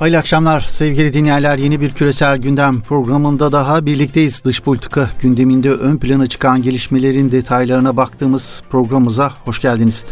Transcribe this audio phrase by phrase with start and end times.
[0.00, 1.58] Hayırlı akşamlar sevgili dinleyenler.
[1.58, 4.44] Yeni bir küresel gündem programında daha birlikteyiz.
[4.44, 10.04] Dış politika gündeminde ön plana çıkan gelişmelerin detaylarına baktığımız programımıza hoş geldiniz.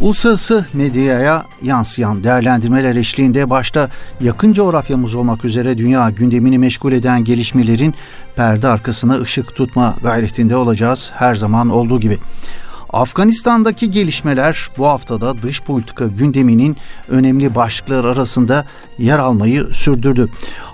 [0.00, 7.94] Uluslararası medyaya yansıyan değerlendirmeler eşliğinde başta yakın coğrafyamız olmak üzere dünya gündemini meşgul eden gelişmelerin
[8.36, 12.18] perde arkasına ışık tutma gayretinde olacağız her zaman olduğu gibi.
[12.90, 16.76] Afganistan'daki gelişmeler bu haftada dış politika gündeminin
[17.08, 18.66] önemli başlıkları arasında
[18.98, 20.28] yer almayı sürdürdü.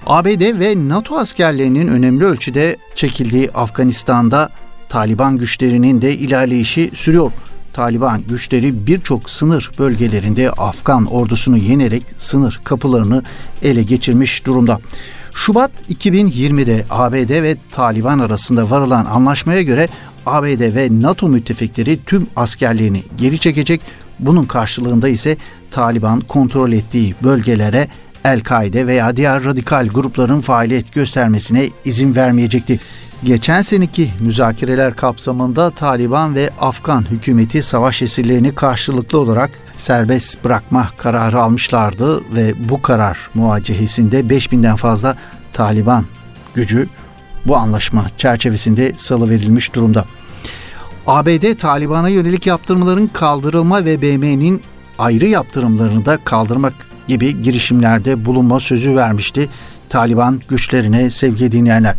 [0.07, 4.51] ABD ve NATO askerlerinin önemli ölçüde çekildiği Afganistan'da
[4.89, 7.33] Taliban güçlerinin de ilerleyişi sürüyor.
[7.73, 13.23] Taliban güçleri birçok sınır bölgelerinde Afgan ordusunu yenerek sınır kapılarını
[13.63, 14.81] ele geçirmiş durumda.
[15.35, 19.89] Şubat 2020'de ABD ve Taliban arasında varılan anlaşmaya göre
[20.27, 23.81] ABD ve NATO müttefikleri tüm askerlerini geri çekecek.
[24.19, 25.37] Bunun karşılığında ise
[25.71, 27.89] Taliban kontrol ettiği bölgelere
[28.25, 32.81] El-Kaide veya diğer radikal grupların faaliyet göstermesine izin vermeyecekti.
[33.25, 41.41] Geçen seneki müzakereler kapsamında Taliban ve Afgan hükümeti savaş esirlerini karşılıklı olarak serbest bırakma kararı
[41.41, 45.17] almışlardı ve bu karar muacehesinde 5000'den fazla
[45.53, 46.05] Taliban
[46.55, 46.89] gücü
[47.47, 50.05] bu anlaşma çerçevesinde salıverilmiş durumda.
[51.07, 54.63] ABD Taliban'a yönelik yaptırımların kaldırılma ve BM'nin
[54.99, 56.75] ayrı yaptırımlarını da kaldırmak
[57.09, 59.49] gibi girişimlerde bulunma sözü vermişti
[59.89, 61.97] Taliban güçlerine sevgili dinleyenler.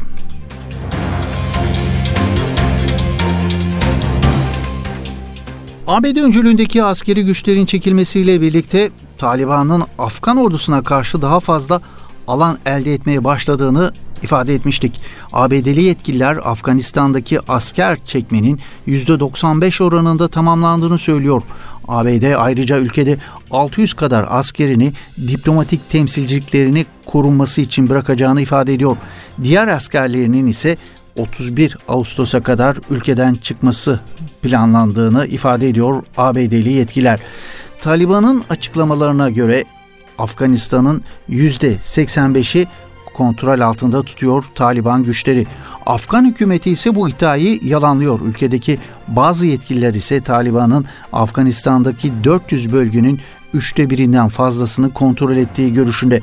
[5.88, 11.82] ABD öncülüğündeki askeri güçlerin çekilmesiyle birlikte Taliban'ın Afgan ordusuna karşı daha fazla
[12.28, 13.92] alan elde etmeye başladığını
[14.24, 15.02] ifade etmiştik.
[15.34, 21.42] ABD'li yetkililer Afganistan'daki asker çekmenin %95 oranında tamamlandığını söylüyor.
[21.88, 23.18] ABD ayrıca ülkede
[23.52, 24.94] 600 kadar askerini
[25.28, 28.98] diplomatik temsilciliklerini korunması için bırakacağını ifade ediyor.
[29.44, 30.78] Diğer askerlerinin ise
[31.18, 34.00] 31 Ağustos'a kadar ülkeden çıkması
[34.42, 37.20] planlandığını ifade ediyor ABD'li yetkililer.
[37.82, 39.64] Taliban'ın açıklamalarına göre
[40.18, 42.68] Afganistan'ın %85'i
[43.14, 45.48] kontrol altında tutuyor Taliban güçleri.
[45.86, 48.20] Afgan hükümeti ise bu iddiayı yalanlıyor.
[48.22, 53.20] Ülkedeki bazı yetkililer ise Taliban'ın Afganistan'daki 400 bölgenin
[53.54, 56.22] üçte birinden fazlasını kontrol ettiği görüşünde.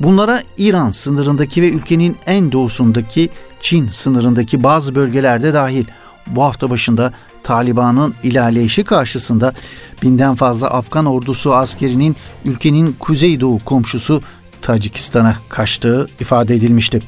[0.00, 3.28] Bunlara İran sınırındaki ve ülkenin en doğusundaki
[3.64, 5.84] Çin sınırındaki bazı bölgelerde dahil.
[6.26, 9.54] Bu hafta başında Taliban'ın ilerleyişi karşısında
[10.02, 14.22] binden fazla Afgan ordusu askerinin ülkenin kuzeydoğu komşusu
[14.62, 17.00] Tacikistan'a kaçtığı ifade edilmişti.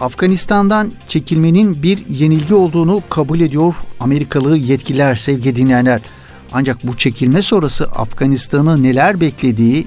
[0.00, 6.00] Afganistan'dan çekilmenin bir yenilgi olduğunu kabul ediyor Amerikalı yetkililer sevgili dinleyenler.
[6.52, 9.86] Ancak bu çekilme sonrası Afganistan'ı neler beklediği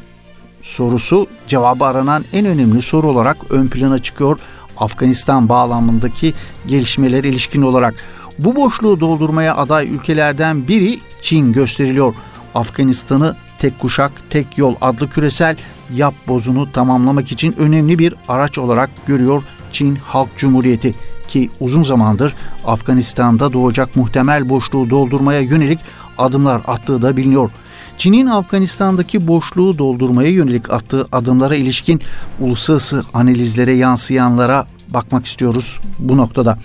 [0.65, 4.39] sorusu cevabı aranan en önemli soru olarak ön plana çıkıyor.
[4.77, 6.33] Afganistan bağlamındaki
[6.67, 7.93] gelişmeler ilişkin olarak
[8.39, 12.15] bu boşluğu doldurmaya aday ülkelerden biri Çin gösteriliyor.
[12.55, 15.57] Afganistan'ı tek kuşak, tek yol adlı küresel
[15.93, 20.95] yap bozunu tamamlamak için önemli bir araç olarak görüyor Çin Halk Cumhuriyeti
[21.27, 25.79] ki uzun zamandır Afganistan'da doğacak muhtemel boşluğu doldurmaya yönelik
[26.17, 27.51] adımlar attığı da biliniyor.
[27.97, 32.01] Çin'in Afganistan'daki boşluğu doldurmaya yönelik attığı adımlara ilişkin
[32.39, 36.59] uluslararası analizlere yansıyanlara bakmak istiyoruz bu noktada.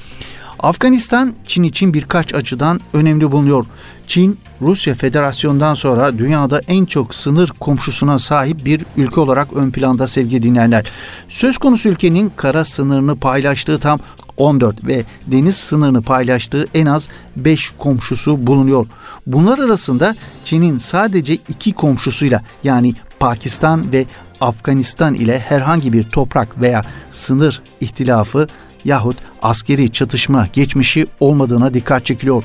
[0.59, 3.67] Afganistan Çin için birkaç açıdan önemli bulunuyor.
[4.11, 10.09] Çin, Rusya Federasyonu'ndan sonra dünyada en çok sınır komşusuna sahip bir ülke olarak ön planda
[10.09, 10.87] sevgili dinleyenler.
[11.29, 14.01] Söz konusu ülkenin kara sınırını paylaştığı tam
[14.37, 18.87] 14 ve deniz sınırını paylaştığı en az 5 komşusu bulunuyor.
[19.27, 24.07] Bunlar arasında Çin'in sadece iki komşusuyla yani Pakistan ve
[24.41, 28.47] Afganistan ile herhangi bir toprak veya sınır ihtilafı
[28.85, 32.45] yahut askeri çatışma geçmişi olmadığına dikkat çekiliyor.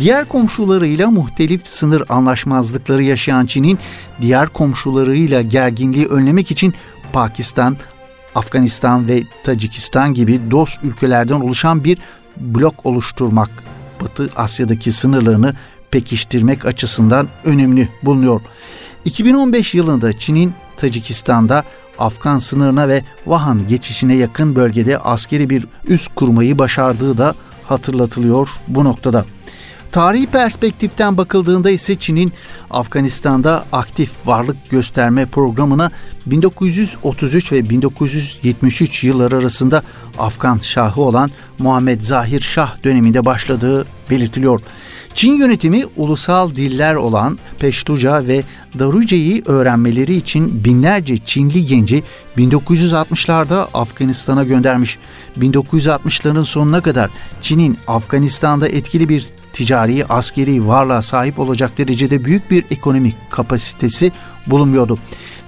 [0.00, 3.78] Diğer komşularıyla muhtelif sınır anlaşmazlıkları yaşayan Çin'in
[4.20, 6.74] diğer komşularıyla gerginliği önlemek için
[7.12, 7.76] Pakistan,
[8.34, 11.98] Afganistan ve Tacikistan gibi dost ülkelerden oluşan bir
[12.36, 13.50] blok oluşturmak
[14.00, 15.54] Batı Asya'daki sınırlarını
[15.90, 18.40] pekiştirmek açısından önemli bulunuyor.
[19.04, 21.64] 2015 yılında Çin'in Tacikistan'da
[21.98, 27.34] Afgan sınırına ve Vahan geçişine yakın bölgede askeri bir üs kurmayı başardığı da
[27.64, 29.24] hatırlatılıyor bu noktada.
[29.92, 32.32] Tarihi perspektiften bakıldığında ise Çin'in
[32.70, 35.90] Afganistan'da aktif varlık gösterme programına
[36.26, 39.82] 1933 ve 1973 yılları arasında
[40.18, 44.60] Afgan Şahı olan Muhammed Zahir Şah döneminde başladığı belirtiliyor.
[45.16, 48.42] Çin yönetimi ulusal diller olan Peştuca ve
[48.78, 52.02] Daruce'yi öğrenmeleri için binlerce Çinli genci
[52.36, 54.98] 1960'larda Afganistan'a göndermiş.
[55.38, 57.10] 1960'ların sonuna kadar
[57.40, 64.12] Çin'in Afganistan'da etkili bir ticari, askeri varlığa sahip olacak derecede büyük bir ekonomik kapasitesi
[64.46, 64.98] bulunmuyordu.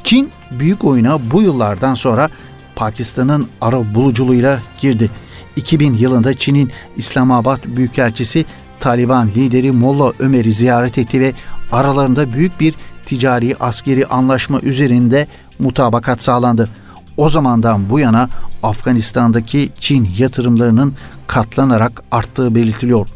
[0.04, 2.30] Çin büyük oyuna bu yıllardan sonra
[2.76, 5.10] Pakistan'ın ara buluculuğuyla girdi.
[5.56, 8.44] 2000 yılında Çin'in İslamabad Büyükelçisi
[8.80, 11.32] Taliban lideri Molla Ömer'i ziyaret etti ve
[11.72, 12.75] aralarında büyük bir
[13.06, 15.26] ticari askeri anlaşma üzerinde
[15.58, 16.69] mutabakat sağlandı.
[17.16, 18.28] O zamandan bu yana
[18.62, 20.94] Afganistan'daki Çin yatırımlarının
[21.26, 23.08] katlanarak arttığı belirtiliyor.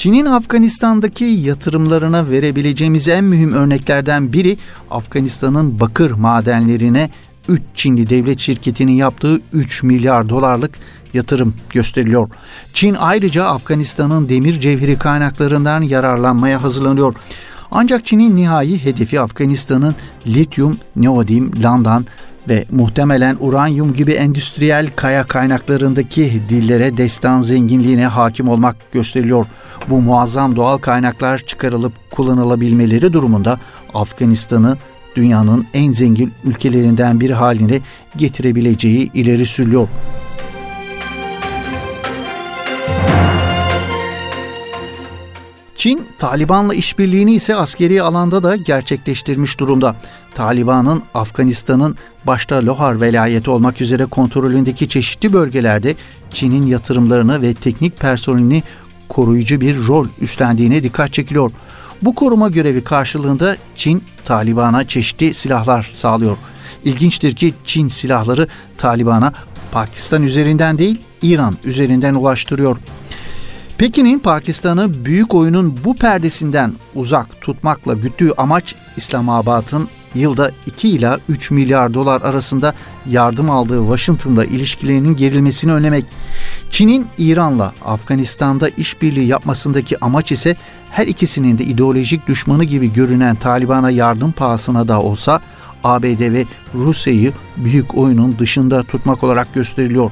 [0.00, 4.58] Çin'in Afganistan'daki yatırımlarına verebileceğimiz en mühim örneklerden biri
[4.90, 7.10] Afganistan'ın bakır madenlerine
[7.48, 10.70] 3 Çinli devlet şirketinin yaptığı 3 milyar dolarlık
[11.14, 12.28] yatırım gösteriliyor.
[12.72, 17.14] Çin ayrıca Afganistan'ın demir cevheri kaynaklarından yararlanmaya hazırlanıyor.
[17.70, 19.94] Ancak Çin'in nihai hedefi Afganistan'ın
[20.26, 22.06] lityum, neodim, landan
[22.48, 29.46] ve muhtemelen uranyum gibi endüstriyel kaya kaynaklarındaki dillere destan zenginliğine hakim olmak gösteriliyor.
[29.90, 33.60] Bu muazzam doğal kaynaklar çıkarılıp kullanılabilmeleri durumunda
[33.94, 34.76] Afganistan'ı
[35.16, 37.80] dünyanın en zengin ülkelerinden biri haline
[38.16, 39.88] getirebileceği ileri sürüyor.
[45.80, 49.96] Çin, Taliban'la işbirliğini ise askeri alanda da gerçekleştirmiş durumda.
[50.34, 51.96] Taliban'ın Afganistan'ın
[52.26, 55.94] başta Lohar velayeti olmak üzere kontrolündeki çeşitli bölgelerde
[56.30, 58.62] Çin'in yatırımlarını ve teknik personelini
[59.08, 61.50] koruyucu bir rol üstlendiğine dikkat çekiliyor.
[62.02, 66.36] Bu koruma görevi karşılığında Çin, Taliban'a çeşitli silahlar sağlıyor.
[66.84, 68.48] İlginçtir ki Çin silahları
[68.78, 69.32] Taliban'a
[69.72, 72.76] Pakistan üzerinden değil, İran üzerinden ulaştırıyor.
[73.78, 81.50] Pekin'in Pakistan'ı büyük oyunun bu perdesinden uzak tutmakla güttüğü amaç İslamabad'ın yılda 2 ila 3
[81.50, 82.74] milyar dolar arasında
[83.06, 86.04] yardım aldığı Washington'da ilişkilerinin gerilmesini önlemek.
[86.70, 90.56] Çin'in İran'la Afganistan'da işbirliği yapmasındaki amaç ise
[90.90, 95.40] her ikisinin de ideolojik düşmanı gibi görünen Taliban'a yardım pahasına da olsa
[95.84, 100.10] ABD ve Rusya'yı büyük oyunun dışında tutmak olarak gösteriliyor.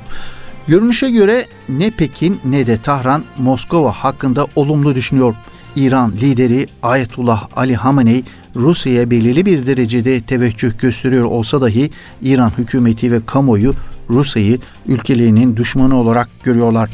[0.68, 5.34] Görünüşe göre ne Pekin ne de Tahran Moskova hakkında olumlu düşünüyor.
[5.76, 8.24] İran lideri Ayetullah Ali Hamenei
[8.58, 11.90] Rusya'ya belirli bir derecede teveccüh gösteriyor olsa dahi
[12.22, 13.74] İran hükümeti ve kamuoyu
[14.10, 16.90] Rusya'yı ülkelerinin düşmanı olarak görüyorlar.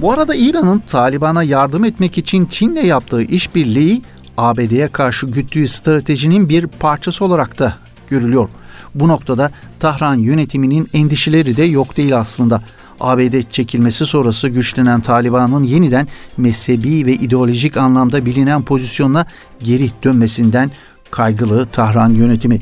[0.00, 4.02] Bu arada İran'ın Taliban'a yardım etmek için Çin'le yaptığı işbirliği
[4.36, 7.76] ABD'ye karşı güttüğü stratejinin bir parçası olarak da
[8.08, 8.48] görülüyor.
[8.94, 12.62] Bu noktada Tahran yönetiminin endişeleri de yok değil aslında.
[13.00, 19.26] ABD çekilmesi sonrası güçlenen Taliban'ın yeniden mezhebi ve ideolojik anlamda bilinen pozisyonuna
[19.62, 20.70] geri dönmesinden
[21.10, 22.58] kaygılı Tahran yönetimi.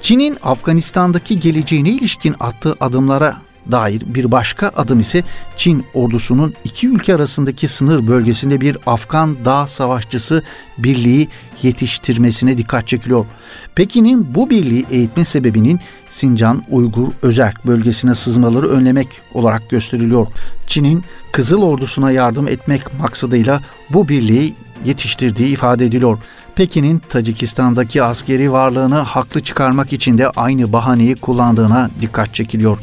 [0.00, 5.22] Çin'in Afganistan'daki geleceğine ilişkin attığı adımlara dair bir başka adım ise
[5.56, 10.42] Çin ordusunun iki ülke arasındaki sınır bölgesinde bir Afgan dağ savaşçısı
[10.78, 11.28] birliği
[11.62, 13.26] yetiştirmesine dikkat çekiliyor.
[13.74, 15.80] Pekin'in bu birliği eğitme sebebinin
[16.10, 20.26] Sincan Uygur Özerk bölgesine sızmaları önlemek olarak gösteriliyor.
[20.66, 23.60] Çin'in Kızıl Ordusu'na yardım etmek maksadıyla
[23.90, 26.18] bu birliği yetiştirdiği ifade ediliyor.
[26.54, 32.78] Pekin'in Tacikistan'daki askeri varlığını haklı çıkarmak için de aynı bahaneyi kullandığına dikkat çekiliyor.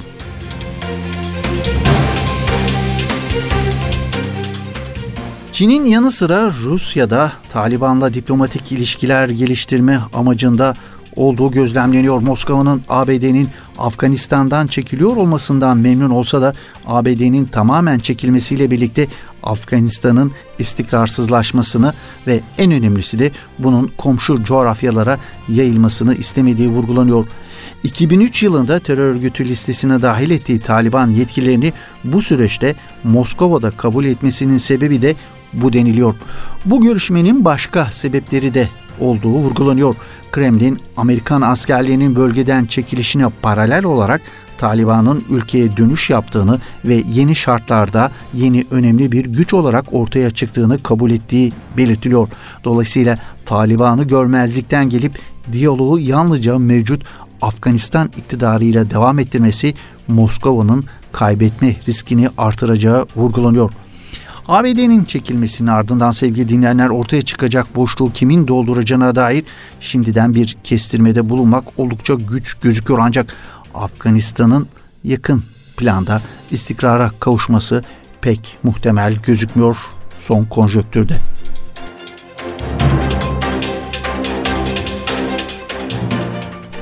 [5.55, 10.73] Çin'in yanı sıra Rusya'da Taliban'la diplomatik ilişkiler geliştirme amacında
[11.15, 12.21] olduğu gözlemleniyor.
[12.21, 16.53] Moskova'nın ABD'nin Afganistan'dan çekiliyor olmasından memnun olsa da
[16.85, 19.07] ABD'nin tamamen çekilmesiyle birlikte
[19.43, 21.93] Afganistan'ın istikrarsızlaşmasını
[22.27, 25.17] ve en önemlisi de bunun komşu coğrafyalara
[25.49, 27.25] yayılmasını istemediği vurgulanıyor.
[27.83, 35.01] 2003 yılında terör örgütü listesine dahil ettiği Taliban yetkililerini bu süreçte Moskova'da kabul etmesinin sebebi
[35.01, 35.15] de
[35.53, 36.15] bu deniliyor.
[36.65, 38.69] Bu görüşmenin başka sebepleri de
[38.99, 39.95] olduğu vurgulanıyor.
[40.31, 44.21] Kremlin, Amerikan askerlerinin bölgeden çekilişine paralel olarak
[44.57, 51.11] Taliban'ın ülkeye dönüş yaptığını ve yeni şartlarda yeni önemli bir güç olarak ortaya çıktığını kabul
[51.11, 52.27] ettiği belirtiliyor.
[52.63, 55.19] Dolayısıyla Taliban'ı görmezlikten gelip
[55.51, 57.03] diyaloğu yalnızca mevcut
[57.41, 59.73] Afganistan iktidarıyla devam ettirmesi
[60.07, 63.71] Moskova'nın kaybetme riskini artıracağı vurgulanıyor.
[64.47, 69.43] ABD'nin çekilmesinin ardından sevgili dinleyenler ortaya çıkacak boşluğu kimin dolduracağına dair
[69.79, 73.35] şimdiden bir kestirmede bulunmak oldukça güç gözüküyor ancak
[73.73, 74.67] Afganistan'ın
[75.03, 75.43] yakın
[75.77, 76.21] planda
[76.51, 77.83] istikrara kavuşması
[78.21, 79.77] pek muhtemel gözükmüyor
[80.15, 81.34] son konjöktürde.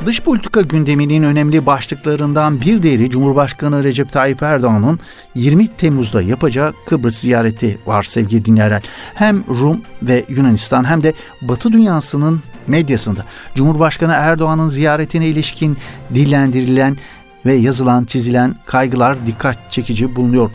[0.05, 4.99] Dış politika gündeminin önemli başlıklarından bir diğeri Cumhurbaşkanı Recep Tayyip Erdoğan'ın
[5.35, 8.83] 20 Temmuz'da yapacağı Kıbrıs ziyareti var sevgili dinleyenler.
[9.13, 15.77] Hem Rum ve Yunanistan hem de Batı dünyasının medyasında Cumhurbaşkanı Erdoğan'ın ziyaretine ilişkin
[16.15, 16.97] dillendirilen
[17.45, 20.51] ve yazılan çizilen kaygılar dikkat çekici bulunuyor.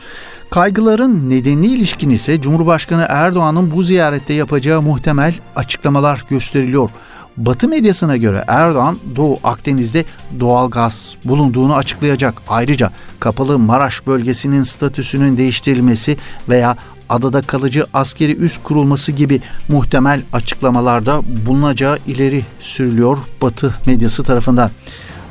[0.50, 6.90] Kaygıların nedenine ilişkin ise Cumhurbaşkanı Erdoğan'ın bu ziyarette yapacağı muhtemel açıklamalar gösteriliyor.
[7.38, 10.04] Batı medyasına göre Erdoğan Doğu Akdeniz'de
[10.40, 12.42] doğal gaz bulunduğunu açıklayacak.
[12.48, 12.90] Ayrıca
[13.20, 16.16] kapalı Maraş bölgesinin statüsünün değiştirilmesi
[16.48, 16.76] veya
[17.08, 24.70] adada kalıcı askeri üs kurulması gibi muhtemel açıklamalarda bulunacağı ileri sürülüyor Batı medyası tarafından.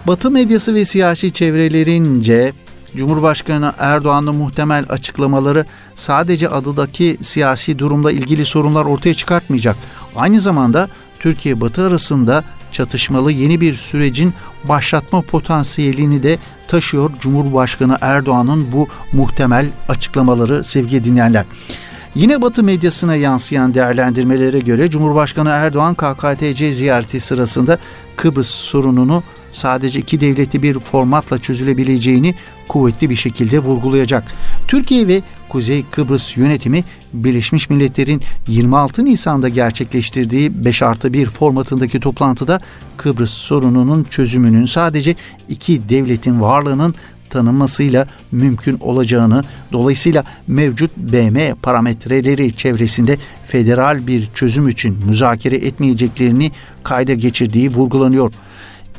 [0.07, 2.53] Batı medyası ve siyasi çevrelerince
[2.95, 9.75] Cumhurbaşkanı Erdoğan'ın muhtemel açıklamaları sadece adadaki siyasi durumla ilgili sorunlar ortaya çıkartmayacak.
[10.15, 14.33] Aynı zamanda Türkiye-Batı arasında çatışmalı yeni bir sürecin
[14.63, 21.45] başlatma potansiyelini de taşıyor Cumhurbaşkanı Erdoğan'ın bu muhtemel açıklamaları sevgili dinleyenler.
[22.15, 27.77] Yine Batı medyasına yansıyan değerlendirmelere göre Cumhurbaşkanı Erdoğan KKTC ziyareti sırasında
[28.15, 29.23] Kıbrıs sorununu
[29.57, 32.35] sadece iki devletli bir formatla çözülebileceğini
[32.67, 34.23] kuvvetli bir şekilde vurgulayacak.
[34.67, 36.83] Türkiye ve Kuzey Kıbrıs yönetimi
[37.13, 42.59] Birleşmiş Milletler'in 26 Nisan'da gerçekleştirdiği 5 artı 1 formatındaki toplantıda
[42.97, 45.15] Kıbrıs sorununun çözümünün sadece
[45.49, 46.95] iki devletin varlığının
[47.29, 56.51] tanınmasıyla mümkün olacağını, dolayısıyla mevcut BM parametreleri çevresinde federal bir çözüm için müzakere etmeyeceklerini
[56.83, 58.33] kayda geçirdiği vurgulanıyor.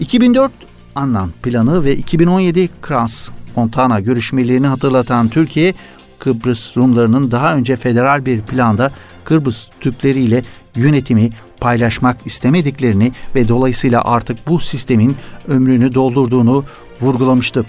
[0.00, 0.52] 2004
[0.94, 5.74] Annan planı ve 2017 Kras Montana görüşmelerini hatırlatan Türkiye,
[6.18, 8.90] Kıbrıs Rumlarının daha önce federal bir planda
[9.24, 10.42] Kıbrıs Türkleri ile
[10.76, 15.16] yönetimi paylaşmak istemediklerini ve dolayısıyla artık bu sistemin
[15.48, 16.64] ömrünü doldurduğunu
[17.00, 17.64] vurgulamıştı.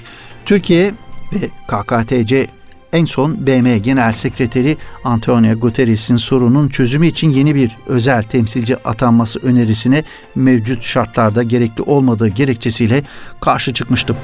[0.46, 0.94] Türkiye
[1.34, 2.48] ve KKTC
[2.94, 9.40] en son BM Genel Sekreteri Antonio Guterres'in sorunun çözümü için yeni bir özel temsilci atanması
[9.40, 10.04] önerisine
[10.36, 13.04] mevcut şartlarda gerekli olmadığı gerekçesiyle
[13.42, 14.16] karşı çıkmıştı.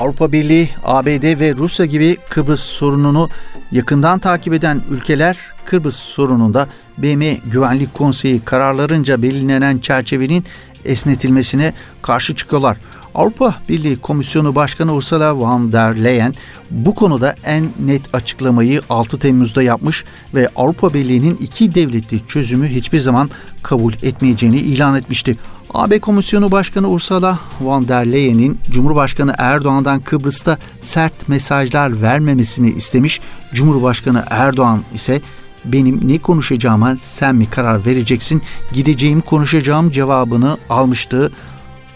[0.00, 3.28] Avrupa Birliği, ABD ve Rusya gibi Kıbrıs sorununu
[3.72, 10.44] yakından takip eden ülkeler Kıbrıs sorununda BM Güvenlik Konseyi kararlarınca belirlenen çerçevenin
[10.84, 12.76] esnetilmesine karşı çıkıyorlar.
[13.14, 16.34] Avrupa Birliği Komisyonu Başkanı Ursula von der Leyen
[16.70, 20.04] bu konuda en net açıklamayı 6 Temmuz'da yapmış
[20.34, 23.30] ve Avrupa Birliği'nin iki devletli çözümü hiçbir zaman
[23.62, 25.36] kabul etmeyeceğini ilan etmişti.
[25.74, 33.20] AB Komisyonu Başkanı Ursula von der Leyen'in Cumhurbaşkanı Erdoğan'dan Kıbrıs'ta sert mesajlar vermemesini istemiş.
[33.54, 35.20] Cumhurbaşkanı Erdoğan ise
[35.64, 38.42] benim ne konuşacağıma sen mi karar vereceksin?
[38.72, 41.32] Gideceğim konuşacağım cevabını almıştı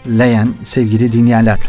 [0.07, 1.59] Leyen sevgili dinleyenler.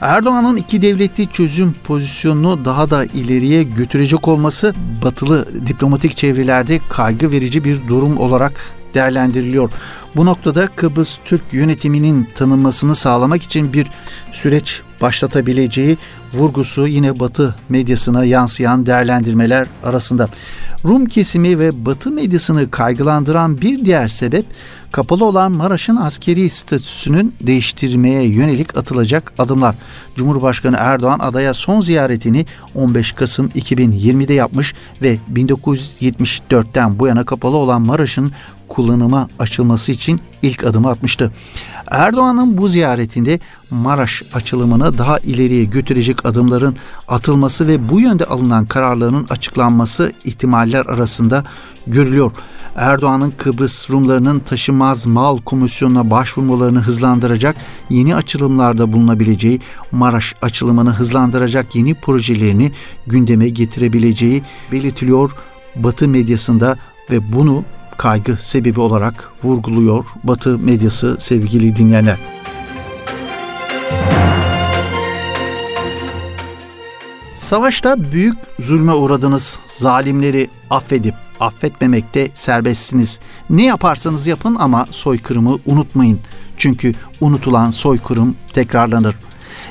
[0.00, 7.64] Erdoğan'ın iki devletli çözüm pozisyonunu daha da ileriye götürecek olması batılı diplomatik çevrelerde kaygı verici
[7.64, 9.70] bir durum olarak değerlendiriliyor.
[10.16, 13.86] Bu noktada Kıbrıs Türk yönetiminin tanınmasını sağlamak için bir
[14.32, 15.98] süreç başlatabileceği
[16.34, 20.28] vurgusu yine Batı medyasına yansıyan değerlendirmeler arasında.
[20.84, 24.46] Rum kesimi ve Batı medyasını kaygılandıran bir diğer sebep
[24.92, 29.74] kapalı olan Maraş'ın askeri statüsünün değiştirmeye yönelik atılacak adımlar.
[30.16, 37.82] Cumhurbaşkanı Erdoğan adaya son ziyaretini 15 Kasım 2020'de yapmış ve 1974'ten bu yana kapalı olan
[37.82, 38.32] Maraş'ın
[38.68, 41.32] kullanıma açılması için ilk adımı atmıştı.
[41.90, 46.76] Erdoğan'ın bu ziyaretinde Maraş açılımını daha ileriye götürecek adımların
[47.08, 51.44] atılması ve bu yönde alınan kararların açıklanması ihtimaller arasında
[51.86, 52.32] görülüyor.
[52.76, 57.56] Erdoğan'ın Kıbrıs Rumlarının taşınmaz mal komisyonuna başvurmalarını hızlandıracak
[57.90, 59.60] yeni açılımlarda bulunabileceği,
[59.92, 62.72] Maraş açılımını hızlandıracak yeni projelerini
[63.06, 64.42] gündeme getirebileceği
[64.72, 65.30] belirtiliyor
[65.76, 66.76] Batı medyasında
[67.10, 67.64] ve bunu
[67.98, 72.18] kaygı sebebi olarak vurguluyor Batı medyası sevgili dinleyenler.
[77.34, 79.60] Savaşta büyük zulme uğradınız.
[79.68, 83.20] Zalimleri affedip affetmemekte serbestsiniz.
[83.50, 86.20] Ne yaparsanız yapın ama soykırımı unutmayın.
[86.56, 89.14] Çünkü unutulan soykırım tekrarlanır.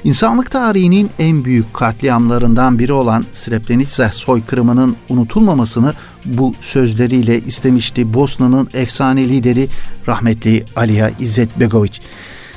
[0.03, 5.93] İnsanlık tarihinin en büyük katliamlarından biri olan Srebrenica soykırımının unutulmamasını
[6.25, 9.69] bu sözleriyle istemişti Bosna'nın efsane lideri
[10.07, 12.01] rahmetli Aliya İzzet Begoviç.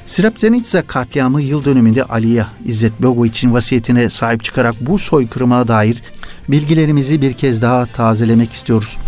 [0.09, 6.03] Srebrenica katliamı yıl dönümünde Aliya İzzet Begoviç'in vasiyetine sahip çıkarak bu soykırıma dair
[6.49, 8.99] bilgilerimizi bir kez daha tazelemek istiyoruz.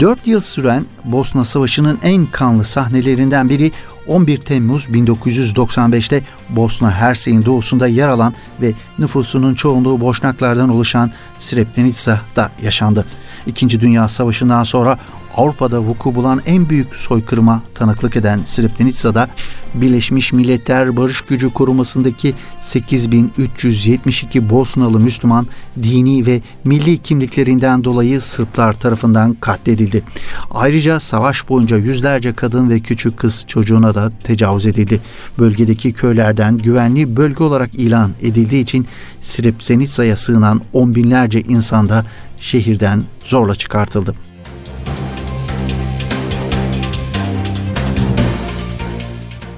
[0.00, 3.72] 4 yıl süren Bosna Savaşı'nın en kanlı sahnelerinden biri
[4.06, 13.04] 11 Temmuz 1995'te Bosna Hersey'in doğusunda yer alan ve nüfusunun çoğunluğu Boşnaklardan oluşan Srebrenica'da yaşandı.
[13.46, 14.98] İkinci Dünya Savaşı'ndan sonra
[15.36, 19.28] Avrupa'da vuku bulan en büyük soykırıma tanıklık eden Srebrenica'da
[19.74, 25.46] Birleşmiş Milletler Barış Gücü korumasındaki 8372 Bosnalı Müslüman
[25.82, 30.02] dini ve milli kimliklerinden dolayı Sırplar tarafından katledildi.
[30.50, 35.00] Ayrıca savaş boyunca yüzlerce kadın ve küçük kız çocuğuna da tecavüz edildi.
[35.38, 38.86] Bölgedeki köylerden güvenli bölge olarak ilan edildiği için
[39.20, 42.04] Srebrenica'ya sığınan on binlerce insan da
[42.40, 44.14] şehirden zorla çıkartıldı.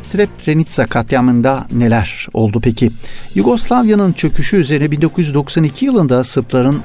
[0.02, 2.90] Srebrenica katliamında neler oldu peki?
[3.34, 6.82] Yugoslavya'nın çöküşü üzerine 1992 yılında Sırpların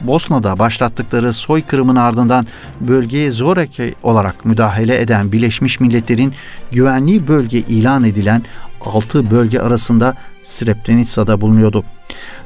[0.00, 2.46] Bosna'da başlattıkları soykırımın ardından
[2.80, 6.34] bölgeye zoraki olarak müdahale eden Birleşmiş Milletler'in
[6.70, 8.42] güvenli bölge ilan edilen
[8.80, 11.84] 6 bölge arasında Srebrenica'da bulunuyordu.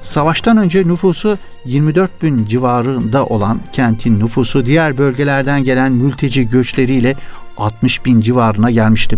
[0.02, 7.14] Savaştan önce nüfusu 24 bin civarında olan kentin nüfusu diğer bölgelerden gelen mülteci göçleriyle
[7.56, 9.16] 60 bin civarına gelmişti.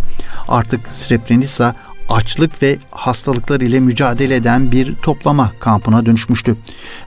[0.48, 1.74] Artık Srebrenica
[2.08, 6.56] açlık ve hastalıklar ile mücadele eden bir toplama kampına dönüşmüştü.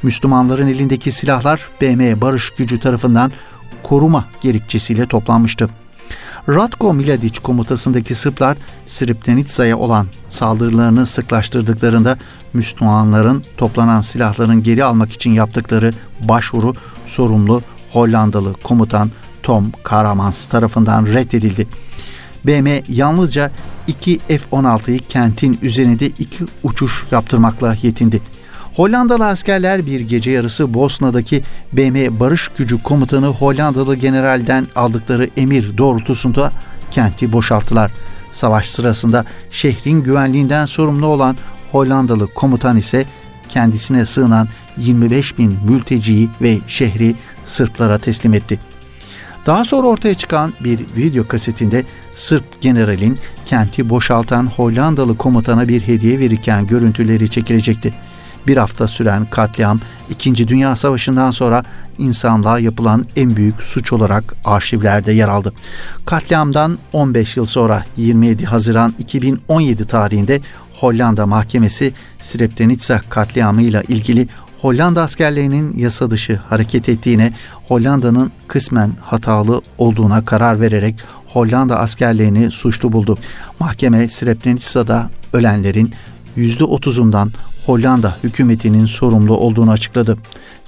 [0.03, 3.31] Müslümanların elindeki silahlar BM Barış Gücü tarafından
[3.83, 5.69] koruma gerekçesiyle toplanmıştı.
[6.49, 12.17] Ratko Mladic komutasındaki Sırplar Srebrenica'ya olan saldırılarını sıklaştırdıklarında
[12.53, 16.73] Müslümanların toplanan silahların geri almak için yaptıkları başvuru
[17.05, 17.61] sorumlu
[17.91, 19.11] Hollandalı komutan
[19.43, 21.67] Tom Karamans tarafından reddedildi.
[22.47, 23.51] BM yalnızca
[23.87, 28.21] iki F-16'yı kentin üzerinde iki uçuş yaptırmakla yetindi.
[28.75, 31.43] Hollandalı askerler bir gece yarısı Bosna'daki
[31.73, 36.51] BM Barış Gücü Komutanı Hollandalı generalden aldıkları emir doğrultusunda
[36.91, 37.91] kenti boşalttılar.
[38.31, 41.37] Savaş sırasında şehrin güvenliğinden sorumlu olan
[41.71, 43.05] Hollandalı komutan ise
[43.49, 48.59] kendisine sığınan 25 bin mülteciyi ve şehri Sırplara teslim etti.
[49.47, 56.19] Daha sonra ortaya çıkan bir video kasetinde Sırp generalin kenti boşaltan Hollandalı komutana bir hediye
[56.19, 57.93] verirken görüntüleri çekilecekti.
[58.47, 59.79] Bir hafta süren katliam
[60.09, 60.47] 2.
[60.47, 61.63] Dünya Savaşı'ndan sonra
[61.97, 65.53] insanlığa yapılan en büyük suç olarak arşivlerde yer aldı.
[66.05, 70.41] Katliamdan 15 yıl sonra 27 Haziran 2017 tarihinde
[70.79, 74.27] Hollanda Mahkemesi Srebrenica katliamıyla ilgili
[74.61, 77.33] Hollanda askerlerinin yasa dışı hareket ettiğine,
[77.67, 80.95] Hollanda'nın kısmen hatalı olduğuna karar vererek
[81.27, 83.17] Hollanda askerlerini suçlu buldu.
[83.59, 85.93] Mahkeme Srebrenica'da ölenlerin
[86.37, 87.29] %30'undan
[87.65, 90.17] Hollanda hükümetinin sorumlu olduğunu açıkladı.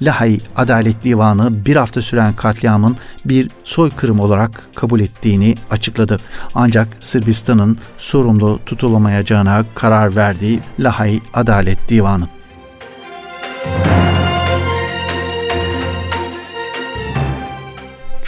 [0.02, 6.20] Lahey Adalet Divanı bir hafta süren katliamın bir soykırım olarak kabul ettiğini açıkladı.
[6.56, 12.39] Ancak Sırbistan'ın sorumlu tutulamayacağına karar verdiği Lahey Adalet Divanı.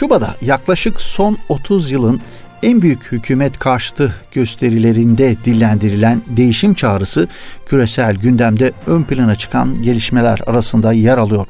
[0.02, 2.20] Küba'da yaklaşık son 30 yılın
[2.62, 7.28] en büyük hükümet karşıtı gösterilerinde dillendirilen değişim çağrısı
[7.66, 11.46] küresel gündemde ön plana çıkan gelişmeler arasında yer alıyor.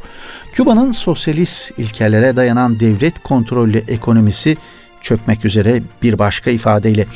[0.52, 4.56] Küba'nın sosyalist ilkelere dayanan devlet kontrollü ekonomisi
[5.00, 7.06] çökmek üzere bir başka ifadeyle.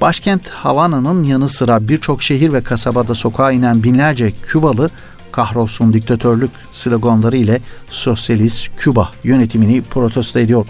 [0.00, 4.90] Başkent Havana'nın yanı sıra birçok şehir ve kasabada sokağa inen binlerce Kübalı
[5.32, 7.60] kahrolsun diktatörlük sloganları ile
[7.90, 10.66] sosyalist Küba yönetimini protesto ediyor.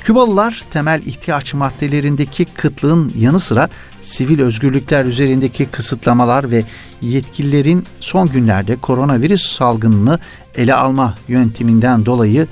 [0.00, 3.68] Kübalılar temel ihtiyaç maddelerindeki kıtlığın yanı sıra
[4.00, 6.64] sivil özgürlükler üzerindeki kısıtlamalar ve
[7.02, 10.18] yetkililerin son günlerde koronavirüs salgınını
[10.54, 12.46] ele alma yönteminden dolayı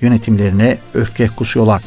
[0.00, 1.82] yönetimlerine öfke kusuyorlar.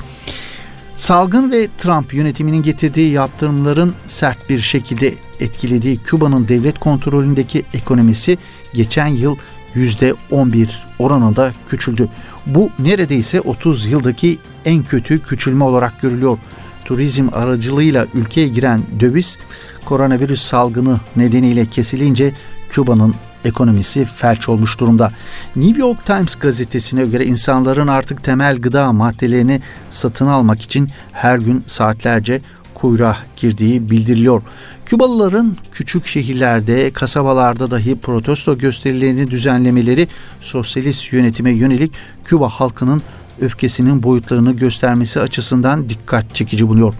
[0.95, 8.37] Salgın ve Trump yönetiminin getirdiği yaptırımların sert bir şekilde etkilediği Küba'nın devlet kontrolündeki ekonomisi
[8.73, 9.35] geçen yıl
[9.75, 10.67] %11
[10.99, 12.09] oranında küçüldü.
[12.45, 16.37] Bu neredeyse 30 yıldaki en kötü küçülme olarak görülüyor.
[16.85, 19.37] Turizm aracılığıyla ülkeye giren döviz
[19.85, 22.33] koronavirüs salgını nedeniyle kesilince
[22.69, 25.11] Küba'nın ekonomisi felç olmuş durumda.
[25.55, 31.63] New York Times gazetesine göre insanların artık temel gıda maddelerini satın almak için her gün
[31.67, 32.41] saatlerce
[32.73, 34.41] kuyruğa girdiği bildiriliyor.
[34.85, 40.07] Kübalıların küçük şehirlerde, kasabalarda dahi protesto gösterilerini düzenlemeleri
[40.41, 41.91] sosyalist yönetime yönelik
[42.25, 43.01] Küba halkının
[43.41, 46.93] öfkesinin boyutlarını göstermesi açısından dikkat çekici buluyor.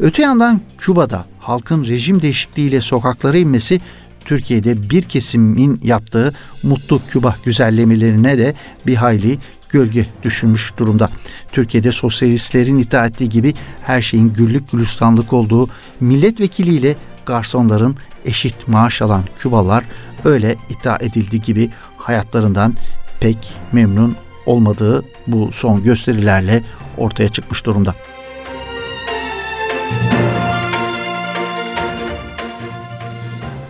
[0.00, 3.80] Öte yandan Küba'da halkın rejim değişikliğiyle sokaklara inmesi
[4.28, 8.54] Türkiye'de bir kesimin yaptığı mutlu Küba güzellemelerine de
[8.86, 9.38] bir hayli
[9.68, 11.10] gölge düşünmüş durumda.
[11.52, 15.68] Türkiye'de sosyalistlerin iddia ettiği gibi her şeyin güllük gülistanlık olduğu
[16.00, 19.84] milletvekiliyle garsonların eşit maaş alan Kübalılar
[20.24, 22.74] öyle iddia edildiği gibi hayatlarından
[23.20, 26.62] pek memnun olmadığı bu son gösterilerle
[26.96, 27.94] ortaya çıkmış durumda.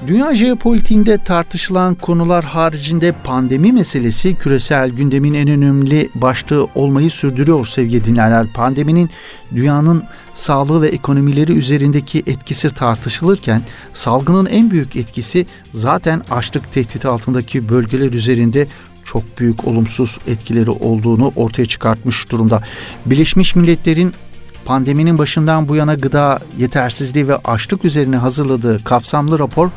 [0.08, 8.04] Dünya jeopolitiğinde tartışılan konular haricinde pandemi meselesi küresel gündemin en önemli başlığı olmayı sürdürüyor sevgili
[8.04, 8.46] dinleyenler.
[8.52, 9.10] Pandeminin
[9.54, 17.68] dünyanın sağlığı ve ekonomileri üzerindeki etkisi tartışılırken salgının en büyük etkisi zaten açlık tehdidi altındaki
[17.68, 18.66] bölgeler üzerinde
[19.04, 22.62] çok büyük olumsuz etkileri olduğunu ortaya çıkartmış durumda.
[23.06, 24.14] Birleşmiş Milletler'in
[24.64, 29.70] pandeminin başından bu yana gıda yetersizliği ve açlık üzerine hazırladığı kapsamlı rapor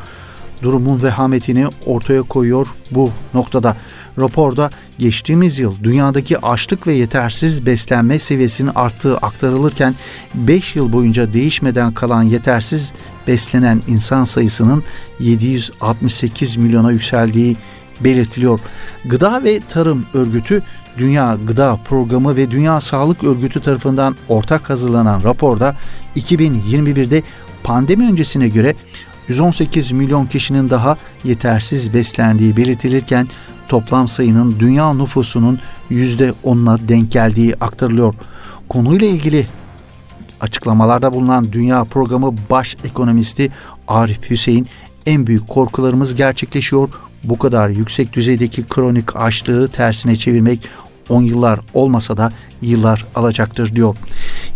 [0.62, 3.76] durumun vehametini ortaya koyuyor bu noktada.
[4.18, 9.94] Raporda geçtiğimiz yıl dünyadaki açlık ve yetersiz beslenme seviyesinin arttığı aktarılırken
[10.34, 12.92] 5 yıl boyunca değişmeden kalan yetersiz
[13.26, 14.82] beslenen insan sayısının
[15.20, 17.56] 768 milyona yükseldiği
[18.00, 18.60] belirtiliyor.
[19.04, 20.62] Gıda ve Tarım Örgütü
[20.98, 25.76] Dünya Gıda Programı ve Dünya Sağlık Örgütü tarafından ortak hazırlanan raporda
[26.16, 27.22] 2021'de
[27.62, 28.74] pandemi öncesine göre
[29.28, 33.28] 118 milyon kişinin daha yetersiz beslendiği belirtilirken
[33.68, 35.58] toplam sayının dünya nüfusunun
[35.90, 38.14] %10'una denk geldiği aktarılıyor.
[38.68, 39.46] Konuyla ilgili
[40.40, 43.50] açıklamalarda bulunan Dünya Programı Baş Ekonomisti
[43.88, 44.66] Arif Hüseyin
[45.06, 46.88] en büyük korkularımız gerçekleşiyor.
[47.24, 50.60] Bu kadar yüksek düzeydeki kronik açlığı tersine çevirmek
[51.08, 52.32] 10 yıllar olmasa da
[52.62, 53.96] yıllar alacaktır diyor.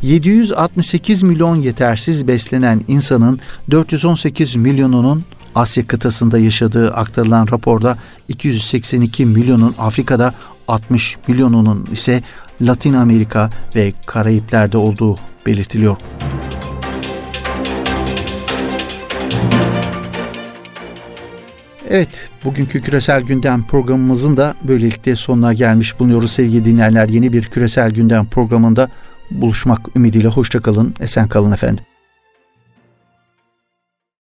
[0.02, 10.35] 768 milyon yetersiz beslenen insanın 418 milyonunun Asya kıtasında yaşadığı aktarılan raporda 282 milyonun Afrika'da
[10.68, 12.22] 60 milyonunun ise
[12.62, 15.96] Latin Amerika ve Karayipler'de olduğu belirtiliyor.
[21.88, 22.09] Evet,
[22.44, 27.09] bugünkü küresel gündem programımızın da böylelikle sonuna gelmiş bulunuyoruz sevgili dinleyenler.
[27.09, 28.88] Yeni bir küresel gündem programında
[29.30, 31.84] buluşmak ümidiyle hoşçakalın, esen kalın efendim.